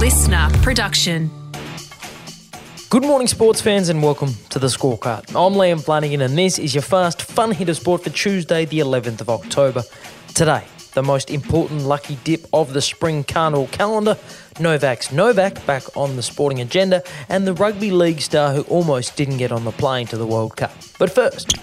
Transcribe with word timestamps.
listener 0.00 0.48
production. 0.62 1.30
Good 2.88 3.02
morning, 3.02 3.28
sports 3.28 3.60
fans, 3.60 3.90
and 3.90 4.02
welcome 4.02 4.32
to 4.48 4.58
the 4.58 4.68
scorecard. 4.68 5.28
I'm 5.28 5.52
Liam 5.52 5.84
Flanagan, 5.84 6.22
and 6.22 6.38
this 6.38 6.58
is 6.58 6.74
your 6.74 6.80
fast, 6.80 7.20
fun 7.20 7.50
hit 7.50 7.68
of 7.68 7.76
sport 7.76 8.04
for 8.04 8.08
Tuesday, 8.08 8.64
the 8.64 8.78
11th 8.78 9.20
of 9.20 9.28
October. 9.28 9.82
Today, 10.28 10.64
the 10.94 11.02
most 11.02 11.28
important 11.28 11.82
lucky 11.82 12.16
dip 12.24 12.46
of 12.50 12.72
the 12.72 12.80
spring 12.80 13.24
carnival 13.24 13.66
calendar. 13.66 14.14
Novax 14.54 15.12
Novak 15.12 15.66
back 15.66 15.94
on 15.94 16.16
the 16.16 16.22
sporting 16.22 16.62
agenda, 16.62 17.02
and 17.28 17.46
the 17.46 17.52
rugby 17.52 17.90
league 17.90 18.22
star 18.22 18.54
who 18.54 18.62
almost 18.62 19.18
didn't 19.18 19.36
get 19.36 19.52
on 19.52 19.66
the 19.66 19.72
plane 19.72 20.06
to 20.06 20.16
the 20.16 20.26
World 20.26 20.56
Cup. 20.56 20.72
But 20.98 21.12
first, 21.12 21.58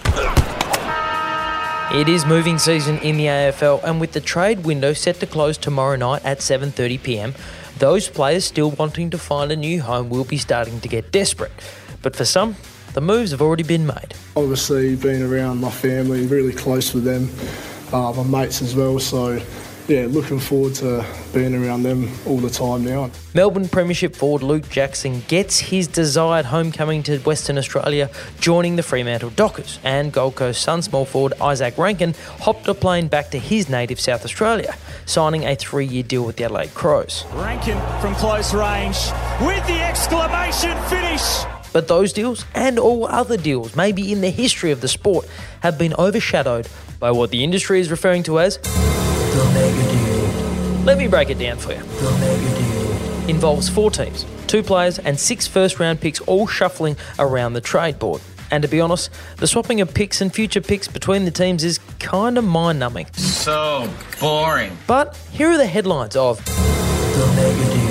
it 1.92 2.08
is 2.08 2.24
moving 2.24 2.58
season 2.58 2.98
in 2.98 3.16
the 3.16 3.26
AFL, 3.26 3.82
and 3.82 4.00
with 4.00 4.12
the 4.12 4.20
trade 4.20 4.64
window 4.64 4.92
set 4.92 5.18
to 5.18 5.26
close 5.26 5.58
tomorrow 5.58 5.96
night 5.96 6.24
at 6.24 6.38
7:30 6.38 7.02
p.m., 7.02 7.34
those 7.78 8.08
players 8.08 8.44
still 8.44 8.70
wanting 8.72 9.10
to 9.10 9.18
find 9.18 9.52
a 9.52 9.56
new 9.56 9.80
home 9.80 10.10
will 10.10 10.24
be 10.24 10.38
starting 10.38 10.80
to 10.80 10.88
get 10.88 11.12
desperate. 11.12 11.52
But 12.02 12.16
for 12.16 12.24
some, 12.24 12.56
the 12.94 13.00
moves 13.00 13.30
have 13.30 13.42
already 13.42 13.62
been 13.62 13.86
made. 13.86 14.14
Obviously, 14.36 14.96
being 14.96 15.22
around 15.22 15.60
my 15.60 15.70
family, 15.70 16.26
really 16.26 16.52
close 16.52 16.94
with 16.94 17.04
them, 17.04 17.28
uh, 17.92 18.12
my 18.12 18.42
mates 18.42 18.62
as 18.62 18.74
well. 18.74 18.98
So 18.98 19.40
yeah, 19.88 20.06
looking 20.08 20.38
forward 20.38 20.74
to 20.74 21.04
being 21.32 21.54
around 21.54 21.82
them 21.82 22.10
all 22.26 22.36
the 22.36 22.50
time 22.50 22.84
now. 22.84 23.10
Melbourne 23.32 23.68
Premiership 23.68 24.14
forward 24.14 24.42
Luke 24.42 24.68
Jackson 24.68 25.22
gets 25.28 25.58
his 25.58 25.88
desired 25.88 26.44
homecoming 26.44 27.02
to 27.04 27.18
Western 27.20 27.56
Australia, 27.56 28.10
joining 28.38 28.76
the 28.76 28.82
Fremantle 28.82 29.30
Dockers. 29.30 29.78
And 29.82 30.12
Gold 30.12 30.36
Coast 30.36 30.60
Sun 30.60 30.82
small 30.82 31.06
forward 31.06 31.32
Izak 31.40 31.78
Rankine 31.78 32.14
hopped 32.40 32.68
a 32.68 32.74
plane 32.74 33.08
back 33.08 33.30
to 33.30 33.38
his 33.38 33.70
native 33.70 33.98
South 33.98 34.24
Australia, 34.24 34.76
signing 35.06 35.44
a 35.44 35.56
three 35.56 35.86
year 35.86 36.02
deal 36.02 36.24
with 36.24 36.36
the 36.36 36.44
Adelaide 36.44 36.74
Crows. 36.74 37.24
Rankine 37.32 37.80
from 38.00 38.14
close 38.16 38.52
range 38.52 38.98
with 39.40 39.66
the 39.66 39.80
exclamation 39.80 40.76
finish. 40.88 41.44
But 41.72 41.88
those 41.88 42.12
deals, 42.12 42.44
and 42.54 42.78
all 42.78 43.06
other 43.06 43.36
deals, 43.36 43.76
maybe 43.76 44.12
in 44.12 44.20
the 44.20 44.30
history 44.30 44.70
of 44.70 44.80
the 44.80 44.88
sport, 44.88 45.28
have 45.60 45.78
been 45.78 45.94
overshadowed 45.94 46.68
by 46.98 47.10
what 47.10 47.30
the 47.30 47.44
industry 47.44 47.80
is 47.80 47.90
referring 47.90 48.22
to 48.24 48.40
as 48.40 48.58
the 48.58 48.68
mega 48.68 48.80
deal. 48.80 48.87
Let 50.84 50.98
me 50.98 51.06
break 51.06 51.30
it 51.30 51.38
down 51.38 51.58
for 51.58 51.72
you. 51.72 51.78
The 51.78 52.10
mega 52.18 52.58
deal 52.58 53.28
involves 53.28 53.68
four 53.68 53.90
teams, 53.90 54.24
two 54.46 54.62
players, 54.62 54.98
and 54.98 55.18
six 55.20 55.46
first 55.46 55.78
round 55.78 56.00
picks 56.00 56.20
all 56.22 56.46
shuffling 56.46 56.96
around 57.18 57.52
the 57.52 57.60
trade 57.60 57.98
board. 57.98 58.22
And 58.50 58.62
to 58.62 58.68
be 58.68 58.80
honest, 58.80 59.10
the 59.36 59.46
swapping 59.46 59.80
of 59.80 59.92
picks 59.92 60.20
and 60.22 60.34
future 60.34 60.62
picks 60.62 60.88
between 60.88 61.26
the 61.26 61.30
teams 61.30 61.62
is 61.62 61.78
kind 61.98 62.38
of 62.38 62.44
mind 62.44 62.78
numbing. 62.78 63.06
So 63.12 63.90
boring. 64.18 64.76
But 64.86 65.16
here 65.30 65.48
are 65.50 65.58
the 65.58 65.66
headlines 65.66 66.16
of 66.16 66.42
The 66.44 67.32
Mega 67.36 67.74
Deal. 67.74 67.87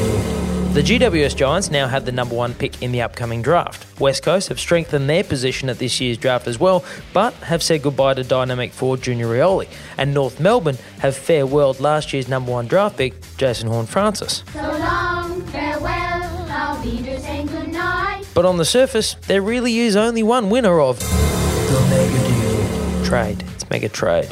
The 0.77 0.83
GWS 0.83 1.35
Giants 1.35 1.71
now 1.71 1.87
have 1.87 2.05
the 2.05 2.11
number 2.11 2.35
one 2.35 2.53
pick 2.53 2.83
in 2.83 2.91
the 2.91 3.01
upcoming 3.01 3.41
draft. 3.41 3.99
West 3.99 4.21
Coast 4.21 4.49
have 4.49 4.59
strengthened 4.59 5.09
their 5.09 5.23
position 5.23 5.69
at 5.69 5.79
this 5.79 5.99
year's 5.99 6.19
draft 6.19 6.45
as 6.45 6.59
well, 6.59 6.85
but 7.13 7.33
have 7.37 7.63
said 7.63 7.81
goodbye 7.81 8.13
to 8.13 8.23
dynamic 8.23 8.71
forward 8.71 9.01
Junior 9.01 9.25
Rioli. 9.25 9.67
And 9.97 10.13
North 10.13 10.39
Melbourne 10.39 10.77
have 10.99 11.15
farewelled 11.15 11.79
last 11.79 12.13
year's 12.13 12.27
number 12.27 12.51
one 12.51 12.67
draft 12.67 12.95
pick, 12.95 13.15
Jason 13.37 13.69
Horne-Francis. 13.69 14.43
So 14.53 14.61
long, 14.61 15.41
farewell, 15.47 16.45
I'll 16.51 16.83
be 16.83 17.03
saying 17.03 17.47
goodnight. 17.47 18.27
But 18.35 18.45
on 18.45 18.57
the 18.57 18.65
surface, 18.65 19.15
there 19.25 19.41
really 19.41 19.79
is 19.79 19.95
only 19.95 20.21
one 20.21 20.51
winner 20.51 20.79
of 20.79 20.99
the 20.99 21.87
Mega 21.89 22.27
Deal. 22.27 23.03
Trade. 23.03 23.43
It's 23.55 23.67
Mega 23.71 23.89
Trade. 23.89 24.29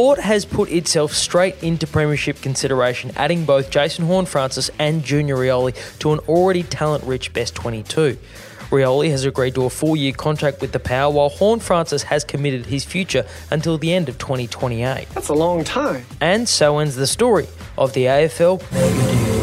Port 0.00 0.20
has 0.20 0.46
put 0.46 0.70
itself 0.70 1.12
straight 1.12 1.62
into 1.62 1.86
premiership 1.86 2.40
consideration, 2.40 3.12
adding 3.16 3.44
both 3.44 3.68
Jason 3.68 4.06
Horne-Francis 4.06 4.70
and 4.78 5.04
Junior 5.04 5.36
Rioli 5.36 5.76
to 5.98 6.14
an 6.14 6.20
already 6.20 6.62
talent-rich 6.62 7.34
best 7.34 7.54
22. 7.54 8.16
Rioli 8.70 9.10
has 9.10 9.26
agreed 9.26 9.56
to 9.56 9.66
a 9.66 9.68
four-year 9.68 10.14
contract 10.14 10.62
with 10.62 10.72
the 10.72 10.80
Power, 10.80 11.12
while 11.12 11.28
Horne-Francis 11.28 12.04
has 12.04 12.24
committed 12.24 12.64
his 12.64 12.82
future 12.82 13.26
until 13.50 13.76
the 13.76 13.92
end 13.92 14.08
of 14.08 14.16
2028. 14.16 15.06
That's 15.10 15.28
a 15.28 15.34
long 15.34 15.64
time. 15.64 16.06
And 16.18 16.48
so 16.48 16.78
ends 16.78 16.96
the 16.96 17.06
story 17.06 17.46
of 17.76 17.92
the 17.92 18.06
AFL 18.06 19.39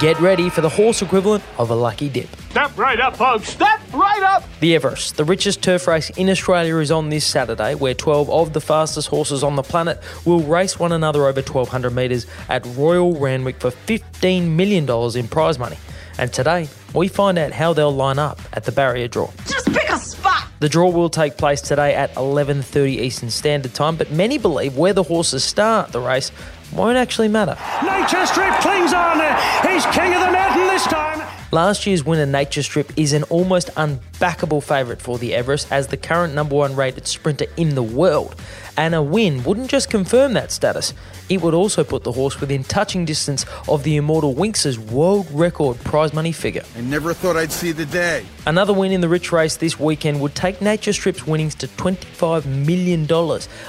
Get 0.00 0.20
ready 0.20 0.48
for 0.48 0.60
the 0.60 0.68
horse 0.68 1.02
equivalent 1.02 1.42
of 1.58 1.70
a 1.70 1.74
lucky 1.74 2.08
dip. 2.08 2.28
Step 2.50 2.78
right 2.78 3.00
up, 3.00 3.16
folks. 3.16 3.48
Step 3.48 3.80
right 3.92 4.22
up. 4.22 4.44
The 4.60 4.76
Everest, 4.76 5.16
the 5.16 5.24
richest 5.24 5.60
turf 5.60 5.88
race 5.88 6.08
in 6.10 6.30
Australia, 6.30 6.76
is 6.76 6.92
on 6.92 7.08
this 7.08 7.26
Saturday, 7.26 7.74
where 7.74 7.94
12 7.94 8.30
of 8.30 8.52
the 8.52 8.60
fastest 8.60 9.08
horses 9.08 9.42
on 9.42 9.56
the 9.56 9.64
planet 9.64 10.00
will 10.24 10.38
race 10.38 10.78
one 10.78 10.92
another 10.92 11.26
over 11.26 11.40
1,200 11.40 11.90
metres 11.90 12.26
at 12.48 12.64
Royal 12.76 13.18
Randwick 13.18 13.58
for 13.58 13.72
$15 13.72 14.50
million 14.50 14.88
in 15.16 15.26
prize 15.26 15.58
money. 15.58 15.78
And 16.16 16.32
today, 16.32 16.68
we 16.94 17.08
find 17.08 17.36
out 17.36 17.50
how 17.50 17.72
they'll 17.72 17.90
line 17.90 18.20
up 18.20 18.40
at 18.52 18.62
the 18.62 18.72
barrier 18.72 19.08
draw. 19.08 19.32
Just 19.48 19.66
pick 19.72 19.88
a 19.90 19.98
spot. 19.98 20.46
The 20.60 20.68
draw 20.68 20.90
will 20.90 21.10
take 21.10 21.36
place 21.36 21.60
today 21.60 21.94
at 21.94 22.14
11:30 22.14 23.00
Eastern 23.00 23.30
Standard 23.30 23.74
Time, 23.74 23.96
but 23.96 24.10
many 24.12 24.38
believe 24.38 24.76
where 24.76 24.92
the 24.92 25.04
horses 25.04 25.44
start 25.44 25.92
the 25.92 26.00
race 26.00 26.30
won't 26.72 26.96
actually 26.96 27.28
matter. 27.28 27.56
Nature 27.82 28.26
Strip 28.26 28.54
clings 28.60 28.92
on. 28.92 29.18
He's 29.66 29.86
king 29.86 30.14
of 30.14 30.20
the 30.20 30.32
mountain 30.32 30.66
this 30.66 30.84
time. 30.84 31.08
Last 31.50 31.86
year's 31.86 32.04
winner, 32.04 32.26
Nature 32.26 32.62
Strip, 32.62 32.92
is 32.98 33.14
an 33.14 33.22
almost 33.24 33.68
unbackable 33.68 34.62
favourite 34.62 35.00
for 35.00 35.16
the 35.16 35.34
Everest 35.34 35.72
as 35.72 35.86
the 35.86 35.96
current 35.96 36.34
number 36.34 36.54
one 36.54 36.76
rated 36.76 37.06
sprinter 37.06 37.46
in 37.56 37.74
the 37.74 37.82
world. 37.82 38.36
And 38.76 38.94
a 38.94 39.02
win 39.02 39.42
wouldn't 39.44 39.70
just 39.70 39.88
confirm 39.88 40.34
that 40.34 40.52
status, 40.52 40.92
it 41.30 41.40
would 41.40 41.54
also 41.54 41.84
put 41.84 42.04
the 42.04 42.12
horse 42.12 42.38
within 42.38 42.64
touching 42.64 43.06
distance 43.06 43.46
of 43.66 43.82
the 43.82 43.96
immortal 43.96 44.34
Winx's 44.34 44.78
world 44.78 45.26
record 45.32 45.78
prize 45.84 46.12
money 46.12 46.32
figure. 46.32 46.64
I 46.76 46.82
never 46.82 47.14
thought 47.14 47.38
I'd 47.38 47.50
see 47.50 47.72
the 47.72 47.86
day. 47.86 48.26
Another 48.46 48.74
win 48.74 48.92
in 48.92 49.00
the 49.00 49.08
rich 49.08 49.32
race 49.32 49.56
this 49.56 49.80
weekend 49.80 50.20
would 50.20 50.34
take 50.34 50.60
Nature 50.60 50.92
Strip's 50.92 51.26
winnings 51.26 51.54
to 51.56 51.66
$25 51.66 52.44
million, 52.44 53.06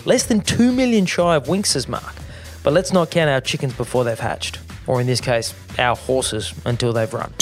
less 0.04 0.26
than 0.26 0.42
2 0.42 0.74
million 0.74 1.06
shy 1.06 1.38
of 1.38 1.48
Winx's 1.48 1.88
mark. 1.88 2.14
But 2.64 2.74
let's 2.74 2.92
not 2.94 3.12
count 3.12 3.30
our 3.30 3.42
chickens 3.42 3.74
before 3.74 4.04
they've 4.04 4.20
hatched, 4.20 4.60
or 4.88 5.00
in 5.02 5.08
this 5.08 5.22
case, 5.22 5.54
our 5.78 5.96
horses 5.96 6.54
until 6.66 6.94
they've 6.94 7.14
run. 7.14 7.34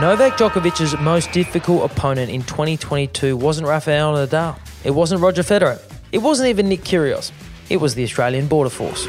Novak 0.00 0.38
Djokovic's 0.38 0.98
most 1.00 1.32
difficult 1.32 1.90
opponent 1.90 2.30
in 2.30 2.42
2022 2.42 3.36
wasn't 3.36 3.66
Rafael 3.66 4.14
Nadal. 4.14 4.56
It 4.84 4.92
wasn't 4.92 5.20
Roger 5.20 5.42
Federer. 5.42 5.80
It 6.12 6.18
wasn't 6.18 6.48
even 6.48 6.68
Nick 6.68 6.82
Kyrgios. 6.82 7.32
It 7.68 7.78
was 7.78 7.94
the 7.94 8.04
Australian 8.04 8.46
Border 8.46 8.70
Force. 8.70 9.04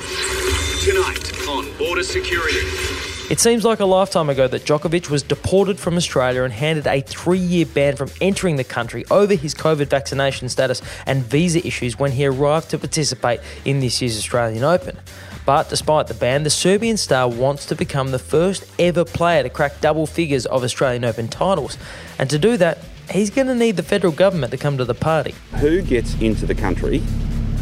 Tonight 0.83 1.47
on 1.47 1.77
Border 1.77 2.03
Security. 2.03 3.00
It 3.31 3.39
seems 3.39 3.63
like 3.63 3.79
a 3.79 3.85
lifetime 3.85 4.29
ago 4.29 4.45
that 4.49 4.65
Djokovic 4.65 5.09
was 5.09 5.23
deported 5.23 5.79
from 5.79 5.95
Australia 5.95 6.43
and 6.43 6.51
handed 6.51 6.85
a 6.85 6.99
three 6.99 7.39
year 7.39 7.65
ban 7.65 7.95
from 7.95 8.09
entering 8.19 8.57
the 8.57 8.65
country 8.65 9.05
over 9.09 9.35
his 9.35 9.55
COVID 9.55 9.87
vaccination 9.87 10.49
status 10.49 10.81
and 11.05 11.23
visa 11.23 11.65
issues 11.65 11.97
when 11.97 12.11
he 12.11 12.25
arrived 12.25 12.71
to 12.71 12.77
participate 12.77 13.39
in 13.63 13.79
this 13.79 14.01
year's 14.01 14.17
Australian 14.17 14.65
Open. 14.65 14.99
But 15.45 15.69
despite 15.69 16.07
the 16.07 16.13
ban, 16.13 16.43
the 16.43 16.49
Serbian 16.49 16.97
star 16.97 17.29
wants 17.29 17.65
to 17.67 17.75
become 17.75 18.11
the 18.11 18.19
first 18.19 18.65
ever 18.77 19.05
player 19.05 19.43
to 19.43 19.49
crack 19.49 19.79
double 19.79 20.07
figures 20.07 20.45
of 20.45 20.65
Australian 20.65 21.05
Open 21.05 21.29
titles. 21.29 21.77
And 22.19 22.29
to 22.31 22.37
do 22.37 22.57
that, 22.57 22.79
he's 23.09 23.29
going 23.29 23.47
to 23.47 23.55
need 23.55 23.77
the 23.77 23.83
federal 23.83 24.11
government 24.11 24.51
to 24.51 24.57
come 24.57 24.77
to 24.77 24.83
the 24.83 24.93
party. 24.93 25.35
Who 25.61 25.81
gets 25.81 26.15
into 26.15 26.45
the 26.45 26.55
country 26.55 27.01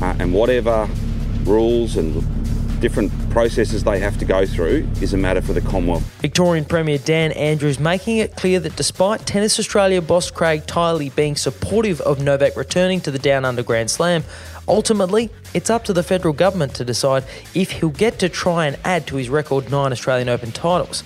uh, 0.02 0.16
and 0.18 0.34
whatever 0.34 0.90
rules 1.44 1.96
and 1.96 2.39
different 2.80 3.12
processes 3.30 3.84
they 3.84 4.00
have 4.00 4.18
to 4.18 4.26
go 4.26 4.46
through 4.46 4.88
is 5.02 5.14
a 5.14 5.18
matter 5.18 5.42
for 5.42 5.54
the 5.54 5.62
Commonwealth. 5.62 6.04
Victorian 6.22 6.66
Premier 6.66 6.98
Dan 6.98 7.32
Andrews 7.34 7.80
making 7.80 8.18
it 8.18 8.36
clear 8.36 8.60
that 8.60 8.76
despite 8.76 9.26
Tennis 9.26 9.60
Australia 9.60 10.02
boss 10.02 10.32
Craig 10.32 10.66
Tiley 10.66 11.14
being 11.16 11.36
supportive 11.36 12.02
of 12.02 12.22
Novak 12.22 12.56
returning 12.56 13.02
to 13.02 13.12
the 13.12 13.20
Down 13.20 13.46
Under 13.46 13.64
Grand 13.64 13.90
Slam, 13.92 14.24
ultimately 14.68 15.30
it's 15.54 15.70
up 15.70 15.84
to 15.86 15.94
the 15.94 16.04
federal 16.04 16.34
government 16.34 16.76
to 16.76 16.86
decide 16.86 17.24
if 17.54 17.72
he'll 17.72 17.90
get 17.90 18.20
to 18.20 18.30
try 18.30 18.66
and 18.66 18.78
add 18.84 19.08
to 19.08 19.16
his 19.16 19.30
record 19.30 19.70
nine 19.70 19.92
Australian 19.92 20.30
Open 20.30 20.52
titles. 20.52 21.04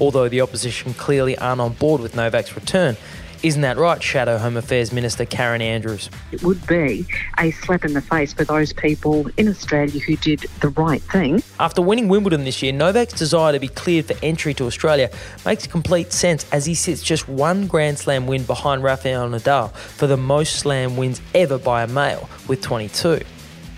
Although 0.00 0.28
the 0.28 0.40
opposition 0.40 0.94
clearly 0.94 1.38
aren't 1.38 1.60
on 1.60 1.74
board 1.74 2.00
with 2.00 2.16
Novak's 2.16 2.54
return, 2.56 2.96
isn't 3.42 3.62
that 3.62 3.76
right, 3.76 4.00
Shadow 4.02 4.38
Home 4.38 4.56
Affairs 4.56 4.92
Minister 4.92 5.24
Karen 5.24 5.60
Andrews? 5.60 6.08
It 6.30 6.42
would 6.42 6.64
be 6.66 7.04
a 7.38 7.50
slap 7.50 7.84
in 7.84 7.92
the 7.92 8.00
face 8.00 8.32
for 8.32 8.44
those 8.44 8.72
people 8.72 9.28
in 9.36 9.48
Australia 9.48 10.00
who 10.00 10.16
did 10.16 10.40
the 10.60 10.68
right 10.70 11.02
thing. 11.02 11.42
After 11.58 11.82
winning 11.82 12.08
Wimbledon 12.08 12.44
this 12.44 12.62
year, 12.62 12.72
Novak's 12.72 13.14
desire 13.14 13.52
to 13.52 13.58
be 13.58 13.68
cleared 13.68 14.06
for 14.06 14.14
entry 14.22 14.54
to 14.54 14.66
Australia 14.66 15.10
makes 15.44 15.66
complete 15.66 16.12
sense 16.12 16.46
as 16.52 16.66
he 16.66 16.74
sits 16.74 17.02
just 17.02 17.28
one 17.28 17.66
Grand 17.66 17.98
Slam 17.98 18.26
win 18.26 18.44
behind 18.44 18.84
Rafael 18.84 19.28
Nadal 19.28 19.72
for 19.72 20.06
the 20.06 20.16
most 20.16 20.56
Slam 20.56 20.96
wins 20.96 21.20
ever 21.34 21.58
by 21.58 21.82
a 21.82 21.88
male, 21.88 22.28
with 22.46 22.62
22 22.62 23.20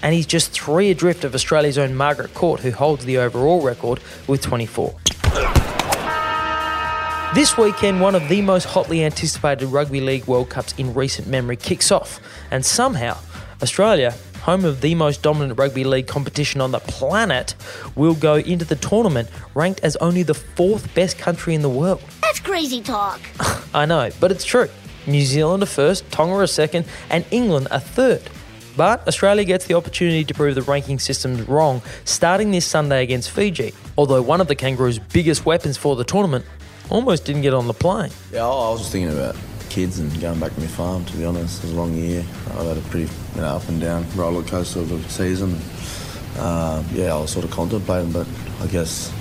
and 0.03 0.13
he's 0.13 0.27
just 0.27 0.51
three 0.53 0.91
adrift 0.91 1.25
of 1.25 1.35
Australia's 1.35 1.79
own 1.79 1.95
Margaret 1.95 2.35
Court, 2.35 2.61
who 2.61 2.71
holds 2.71 3.07
the 3.07 3.17
overall 3.17 3.63
record 3.63 4.01
with 4.29 4.43
24. 4.43 4.95
This 7.35 7.59
weekend, 7.59 8.01
one 8.01 8.15
of 8.15 8.29
the 8.29 8.43
most 8.43 8.63
hotly 8.63 9.03
anticipated 9.03 9.67
Rugby 9.67 10.01
League 10.01 10.25
World 10.27 10.51
Cups 10.51 10.73
in 10.79 10.95
recent 10.95 11.27
memory 11.27 11.57
kicks 11.57 11.91
off, 11.91 12.21
and 12.53 12.65
somehow, 12.65 13.19
Australia, 13.61 14.15
home 14.43 14.65
of 14.65 14.81
the 14.81 14.95
most 14.95 15.21
dominant 15.21 15.59
rugby 15.59 15.83
league 15.83 16.07
competition 16.07 16.61
on 16.61 16.71
the 16.71 16.79
planet, 16.79 17.57
will 17.97 18.15
go 18.15 18.37
into 18.37 18.65
the 18.65 18.77
tournament 18.77 19.29
ranked 19.57 19.81
as 19.81 19.97
only 19.97 20.23
the 20.23 20.33
fourth 20.33 20.95
best 20.95 21.19
country 21.19 21.57
in 21.57 21.63
the 21.63 21.69
world. 21.69 22.01
That's 22.23 22.39
crazy 22.39 22.81
talk. 22.81 23.21
I 23.75 23.85
know, 23.85 24.11
but 24.21 24.31
it's 24.31 24.45
true. 24.45 24.69
New 25.09 25.23
Zealand 25.23 25.65
are 25.65 25.67
first, 25.67 26.09
Tonga 26.13 26.35
are 26.35 26.47
second, 26.47 26.87
and 27.11 27.25
England 27.33 27.67
are 27.73 27.81
third. 27.81 28.23
But 28.77 29.09
Australia 29.09 29.43
gets 29.43 29.67
the 29.67 29.75
opportunity 29.75 30.25
to 30.25 30.35
prove 30.35 30.55
the 30.55 30.63
ranking 30.63 31.01
system's 31.01 31.49
wrong 31.49 31.83
starting 32.05 32.53
this 32.53 32.65
Sunday 32.65 33.03
against 33.03 33.31
Fiji, 33.31 33.75
although 33.99 34.23
one 34.23 34.41
of 34.41 34.47
the 34.47 34.55
Kangaroos' 34.55 35.01
biggest 35.01 35.45
weapons 35.45 35.77
for 35.77 35.97
the 35.97 36.05
tournament 36.05 36.45
almost 36.91 37.25
didn't 37.25 37.43
get 37.43 37.55
on 37.55 37.67
the 37.67 37.75
plane. 37.75 38.11
Yeah, 38.33 38.45
I 38.45 38.71
was 38.71 38.81
just 38.81 38.93
thinking 38.93 39.13
about 39.13 39.37
kids 39.71 39.99
and 39.99 40.21
going 40.21 40.39
back 40.39 40.55
to 40.55 40.61
my 40.61 40.67
farm, 40.67 41.05
to 41.05 41.17
be 41.17 41.25
honest. 41.25 41.59
It 41.59 41.67
was 41.67 41.73
a 41.73 41.77
long 41.77 41.95
year. 41.95 42.25
I've 42.51 42.67
had 42.67 42.79
a 42.79 42.81
pretty 42.83 43.11
you 43.35 43.41
know, 43.41 43.57
up 43.57 43.69
and 43.69 43.81
down 43.81 44.07
roller 44.15 44.43
coaster 44.43 44.81
of 44.81 44.93
a 44.93 45.09
season. 45.09 45.59
Uh, 46.37 46.83
yeah, 46.93 47.15
I 47.15 47.19
was 47.19 47.31
sort 47.31 47.45
of 47.45 47.51
contemplating, 47.51 48.13
but 48.13 48.27
I 48.61 48.67
guess 48.67 49.13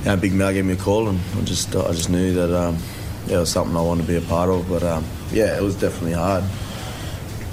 you 0.00 0.06
know, 0.06 0.16
Big 0.16 0.32
Mal 0.32 0.52
gave 0.52 0.64
me 0.64 0.74
a 0.74 0.76
call 0.76 1.08
and 1.08 1.20
I 1.38 1.42
just, 1.42 1.74
I 1.74 1.92
just 1.92 2.10
knew 2.10 2.32
that 2.34 2.54
um, 2.56 2.78
yeah, 3.26 3.36
it 3.36 3.40
was 3.40 3.50
something 3.50 3.76
I 3.76 3.82
wanted 3.82 4.02
to 4.02 4.08
be 4.08 4.16
a 4.16 4.28
part 4.28 4.50
of. 4.50 4.68
But 4.68 4.82
um, 4.82 5.04
yeah, 5.30 5.56
it 5.56 5.62
was 5.62 5.74
definitely 5.76 6.12
hard 6.12 6.44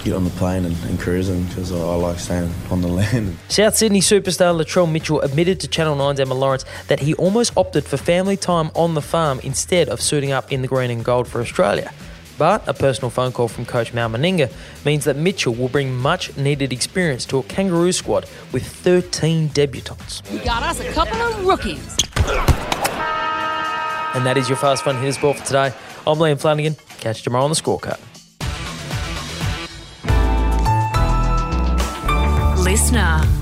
get 0.04 0.14
on 0.14 0.24
the 0.24 0.30
plane 0.32 0.66
and, 0.66 0.76
and 0.86 1.00
cruising 1.00 1.44
because 1.46 1.72
I, 1.72 1.78
I, 1.78 1.96
like 1.96 2.20
staying 2.20 2.52
on 2.70 2.82
the 2.82 2.88
land. 3.00 3.38
South 3.48 3.76
Sydney 3.76 4.02
superstar 4.02 4.58
Latrell 4.58 4.92
Mitchell 4.92 5.22
admitted 5.22 5.60
to 5.62 5.68
Channel 5.68 5.98
9's 5.98 6.20
Emma 6.20 6.34
Lawrence 6.34 6.66
that 6.88 7.00
he 7.00 7.14
almost 7.16 7.56
opted 7.58 7.86
for 7.86 7.98
family 7.98 8.38
time 8.38 8.72
on 8.76 8.94
the 8.94 9.02
farm 9.02 9.40
instead 9.44 9.90
of 9.90 10.02
suiting 10.02 10.32
up 10.32 10.52
in 10.52 10.62
the 10.62 10.68
green 10.68 10.92
and 10.92 11.04
gold 11.04 11.28
for 11.28 11.42
Australia. 11.42 11.92
But 12.38 12.66
a 12.70 12.74
personal 12.74 13.10
phone 13.10 13.34
call 13.34 13.50
from 13.50 13.66
coach 13.66 13.94
Mal 13.94 14.10
Meninga 14.10 14.50
means 14.86 15.04
that 15.04 15.18
Mitchell 15.18 15.54
will 15.54 15.68
bring 15.68 15.96
much 15.96 16.36
needed 16.38 16.72
experience 16.72 17.26
to 17.26 17.40
a 17.40 17.44
Kangaroo 17.44 17.92
squad 17.92 18.30
with 18.54 18.66
13 18.66 19.50
debutants. 19.50 20.30
We 20.32 20.40
got 20.40 20.64
us 20.64 20.80
a 20.80 20.90
couple 20.94 21.18
of 21.22 21.46
rookies. 21.46 21.98
And 24.16 24.26
that 24.26 24.38
is 24.38 24.48
your 24.48 24.58
Fast 24.58 24.86
Fun 24.86 24.96
Hitters 24.96 25.18
Ball 25.18 25.34
for 25.34 25.46
today. 25.46 25.74
I'm 26.08 26.18
Liam 26.18 26.40
Flanagan. 26.40 26.76
Catch 27.00 27.20
you 27.20 27.24
tomorrow 27.26 27.44
on 27.44 27.52
the 27.52 27.56
scorecard. 27.56 28.00
Listener. 32.70 33.39